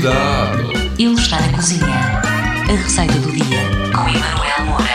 Cuidado! 0.00 0.72
Ele 0.98 1.12
está 1.12 1.38
na 1.38 1.52
cozinha. 1.52 1.84
A 1.84 2.72
receita 2.72 3.12
do 3.18 3.32
dia 3.32 3.60
com 3.94 4.08
Emanuel 4.08 4.64
Moura. 4.64 4.88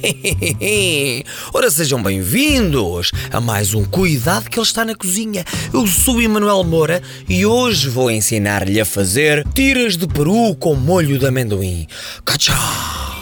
Ora, 1.52 1.68
sejam 1.68 2.00
bem-vindos 2.00 3.10
a 3.32 3.40
mais 3.40 3.74
um 3.74 3.84
Cuidado 3.84 4.48
que 4.48 4.60
ele 4.60 4.64
está 4.64 4.84
na 4.84 4.94
cozinha. 4.94 5.44
Eu 5.74 5.88
sou 5.88 6.18
o 6.18 6.22
Emanuel 6.22 6.62
Moura 6.62 7.02
e 7.28 7.44
hoje 7.44 7.88
vou 7.88 8.12
ensinar-lhe 8.12 8.80
a 8.80 8.84
fazer 8.84 9.44
tiras 9.48 9.96
de 9.96 10.06
peru 10.06 10.54
com 10.54 10.76
molho 10.76 11.18
de 11.18 11.26
amendoim. 11.26 11.88
Cachá! 12.24 13.21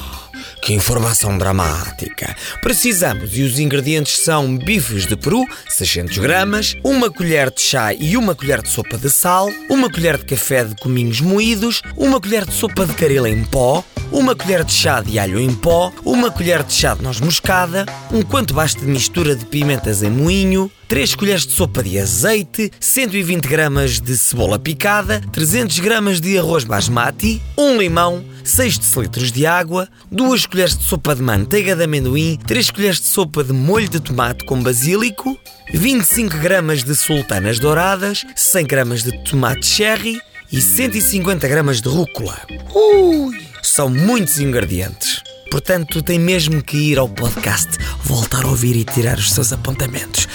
Que 0.62 0.74
informação 0.74 1.38
dramática! 1.38 2.36
Precisamos, 2.62 3.36
e 3.36 3.42
os 3.42 3.58
ingredientes 3.58 4.18
são 4.18 4.56
bifes 4.58 5.06
de 5.06 5.16
peru, 5.16 5.46
600 5.68 6.18
gramas, 6.18 6.76
uma 6.84 7.10
colher 7.10 7.50
de 7.50 7.62
chá 7.62 7.94
e 7.94 8.16
uma 8.16 8.34
colher 8.34 8.60
de 8.60 8.68
sopa 8.68 8.98
de 8.98 9.08
sal, 9.08 9.50
uma 9.70 9.90
colher 9.90 10.18
de 10.18 10.24
café 10.26 10.64
de 10.64 10.74
cominhos 10.76 11.20
moídos, 11.20 11.80
uma 11.96 12.20
colher 12.20 12.44
de 12.44 12.52
sopa 12.52 12.84
de 12.84 12.92
caril 12.92 13.26
em 13.26 13.42
pó, 13.42 13.82
uma 14.12 14.34
colher 14.34 14.62
de 14.64 14.72
chá 14.72 15.00
de 15.00 15.18
alho 15.18 15.40
em 15.40 15.54
pó, 15.54 15.92
uma 16.04 16.30
colher 16.30 16.62
de 16.62 16.74
chá 16.74 16.94
de 16.94 17.02
noz 17.02 17.20
moscada, 17.20 17.86
um 18.12 18.22
quanto 18.22 18.52
basta 18.52 18.80
de 18.80 18.86
mistura 18.86 19.34
de 19.34 19.46
pimentas 19.46 20.02
em 20.02 20.10
moinho, 20.10 20.70
3 20.88 21.14
colheres 21.14 21.46
de 21.46 21.52
sopa 21.52 21.84
de 21.84 21.98
azeite, 21.98 22.70
120 22.80 23.46
gramas 23.46 24.00
de 24.00 24.18
cebola 24.18 24.58
picada, 24.58 25.22
300 25.32 25.78
gramas 25.78 26.20
de 26.20 26.36
arroz 26.36 26.64
basmati, 26.64 27.40
um 27.56 27.78
limão, 27.78 28.24
6 28.50 28.78
decilitros 28.78 29.30
de 29.30 29.46
água, 29.46 29.88
2 30.10 30.46
colheres 30.46 30.76
de 30.76 30.82
sopa 30.82 31.14
de 31.14 31.22
manteiga 31.22 31.76
de 31.76 31.84
amendoim, 31.84 32.36
3 32.46 32.70
colheres 32.72 33.00
de 33.00 33.06
sopa 33.06 33.44
de 33.44 33.52
molho 33.52 33.88
de 33.88 34.00
tomate 34.00 34.44
com 34.44 34.60
basílico, 34.60 35.38
25 35.72 36.36
gramas 36.38 36.82
de 36.82 36.94
sultanas 36.96 37.60
douradas, 37.60 38.24
100 38.34 38.66
gramas 38.66 39.02
de 39.04 39.12
tomate 39.24 39.64
cherry 39.64 40.20
e 40.50 40.60
150 40.60 41.46
gramas 41.46 41.80
de 41.80 41.88
rúcula. 41.88 42.36
Ui! 42.74 43.38
São 43.62 43.88
muitos 43.88 44.40
ingredientes. 44.40 45.22
Portanto, 45.50 46.02
tem 46.02 46.18
mesmo 46.18 46.62
que 46.62 46.76
ir 46.76 46.98
ao 46.98 47.08
podcast, 47.08 47.68
voltar 48.04 48.44
a 48.44 48.48
ouvir 48.48 48.76
e 48.76 48.84
tirar 48.84 49.18
os 49.18 49.32
seus 49.32 49.52
apontamentos. 49.52 50.26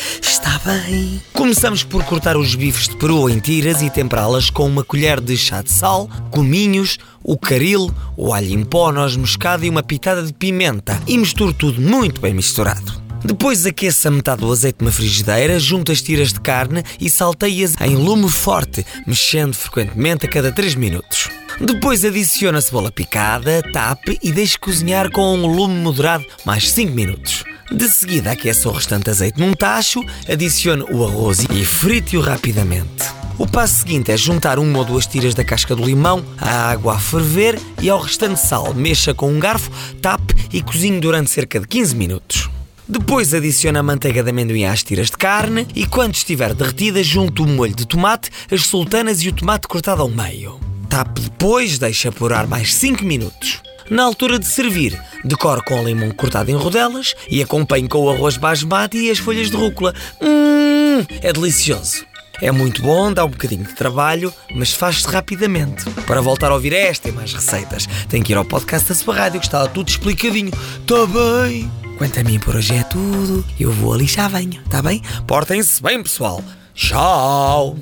Está 0.46 0.60
bem? 0.74 1.20
Começamos 1.34 1.84
por 1.84 2.04
cortar 2.04 2.38
os 2.38 2.54
bifes 2.54 2.88
de 2.88 2.96
peru 2.98 3.28
em 3.28 3.40
tiras 3.40 3.82
e 3.82 3.90
temperá-las 3.90 4.52
com 4.52 4.68
uma 4.68 4.84
colher 4.84 5.20
de 5.20 5.36
chá 5.36 5.64
de 5.64 5.72
sal, 5.72 6.08
cominhos, 6.30 7.00
o 7.24 7.36
caril, 7.36 7.92
o 8.16 8.32
alho 8.32 8.52
em 8.52 8.64
pó, 8.64 8.92
noz 8.92 9.18
moscada 9.18 9.66
e 9.66 9.70
uma 9.72 9.82
pitada 9.82 10.22
de 10.22 10.32
pimenta. 10.32 11.02
E 11.08 11.18
misture 11.18 11.52
tudo 11.52 11.82
muito 11.82 12.22
bem 12.22 12.32
misturado. 12.32 13.04
Depois 13.24 13.66
aqueça 13.66 14.12
metade 14.12 14.42
do 14.42 14.52
azeite 14.52 14.78
numa 14.82 14.92
frigideira, 14.92 15.60
junte 15.60 15.92
as 15.92 16.00
tiras 16.00 16.32
de 16.32 16.40
carne 16.40 16.84
e 17.02 17.10
salteie-as 17.10 17.74
em 17.82 17.96
lume 17.96 18.30
forte, 18.30 18.86
mexendo 19.08 19.56
frequentemente 19.56 20.28
a 20.28 20.30
cada 20.30 20.52
3 20.52 20.76
minutos. 20.76 21.28
Depois 21.60 22.06
adicione 22.06 22.60
a 22.60 22.62
cebola 22.62 22.92
picada, 22.92 23.64
tape 23.74 24.20
e 24.22 24.32
deixe 24.32 24.60
cozinhar 24.60 25.10
com 25.10 25.36
um 25.36 25.48
lume 25.48 25.74
moderado 25.80 26.24
mais 26.46 26.70
5 26.70 26.94
minutos. 26.94 27.44
De 27.72 27.90
seguida 27.90 28.32
aqueça 28.32 28.70
o 28.70 28.72
restante 28.72 29.10
azeite 29.10 29.40
num 29.40 29.54
tacho, 29.54 30.00
adicione 30.30 30.84
o 30.84 31.04
arroz 31.04 31.46
e 31.50 31.66
frite-o 31.66 32.22
rapidamente. 32.22 33.04
O 33.40 33.48
passo 33.48 33.82
seguinte 33.82 34.12
é 34.12 34.18
juntar 34.18 34.60
uma 34.60 34.80
ou 34.80 34.86
duas 34.86 35.08
tiras 35.08 35.34
da 35.34 35.44
casca 35.44 35.76
do 35.76 35.84
limão 35.84 36.24
à 36.38 36.70
água 36.70 36.94
a 36.94 37.00
ferver 37.00 37.60
e 37.82 37.90
ao 37.90 38.00
restante 38.00 38.40
sal. 38.40 38.74
Mexa 38.74 39.14
com 39.14 39.30
um 39.30 39.40
garfo, 39.40 39.72
tape 40.02 40.36
e 40.54 40.62
cozinhe 40.62 41.00
durante 41.00 41.32
cerca 41.32 41.60
de 41.60 41.68
15 41.68 41.96
minutos. 41.96 42.50
Depois 42.88 43.34
adicione 43.34 43.80
a 43.80 43.84
manteiga 43.84 44.22
de 44.22 44.30
amendoim 44.30 44.66
às 44.66 44.84
tiras 44.84 45.10
de 45.10 45.18
carne 45.18 45.68
e 45.76 45.88
quando 45.88 46.14
estiver 46.14 46.54
derretida 46.54 47.04
junte 47.04 47.42
o 47.42 47.48
molho 47.48 47.76
de 47.76 47.88
tomate, 47.88 48.30
as 48.50 48.62
sultanas 48.68 49.22
e 49.24 49.30
o 49.30 49.34
tomate 49.34 49.68
cortado 49.68 50.04
ao 50.04 50.10
meio. 50.10 50.60
Tape 50.88 51.20
depois, 51.20 51.80
deixe 51.80 52.08
apurar 52.08 52.46
mais 52.46 52.74
5 52.76 53.04
minutos. 53.04 53.60
Na 53.90 54.04
altura 54.04 54.40
de 54.40 54.46
servir, 54.48 55.00
decore 55.24 55.64
com 55.64 55.84
limão 55.84 56.10
cortado 56.12 56.50
em 56.50 56.56
rodelas 56.56 57.14
e 57.30 57.42
acompanhe 57.42 57.88
com 57.88 58.00
o 58.00 58.10
arroz 58.10 58.36
basmati 58.36 58.98
e 58.98 59.12
as 59.12 59.20
folhas 59.20 59.52
de 59.52 59.58
rúcula. 59.58 59.94
Hum, 60.22 61.06
é 61.22 61.32
delicioso. 61.32 62.04
É 62.42 62.52
muito 62.52 62.82
bom, 62.82 63.14
dá 63.14 63.24
um 63.24 63.30
bocadinho 63.30 63.64
de 63.64 63.74
trabalho, 63.74 64.34
mas 64.54 64.74
faz-se 64.74 65.08
rapidamente. 65.08 65.90
Para 66.08 66.20
voltar 66.20 66.52
a 66.52 66.56
ouvir 66.56 66.74
esta 66.74 67.08
e 67.08 67.12
mais 67.12 67.34
receitas, 67.34 67.88
tem 68.10 68.22
que 68.22 68.34
ir 68.34 68.36
ao 68.36 68.44
podcast 68.44 68.90
da 68.90 68.96
sua 68.96 69.16
rádio 69.16 69.40
que 69.40 69.46
está 69.46 69.62
lá 69.64 69.68
tudo 69.70 69.88
explicadinho. 69.88 70.52
Tá 70.86 71.06
bem? 71.06 71.72
Quanto 71.98 72.20
a 72.20 72.24
mim 72.24 72.40
por 72.40 72.56
hoje 72.56 72.76
é 72.76 72.84
tudo. 72.84 73.46
Eu 73.60 73.72
vou 73.72 73.94
ali 73.94 74.06
já 74.06 74.28
venho, 74.28 74.62
tá 74.70 74.82
bem? 74.82 75.02
Portem-se 75.26 75.82
bem, 75.82 76.02
pessoal. 76.04 76.44
Tchau! 76.74 77.78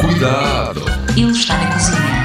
Cuidado! 0.00 0.84
Ele 1.16 1.30
está 1.30 1.56
na 1.58 1.72
cozinha. 1.72 2.21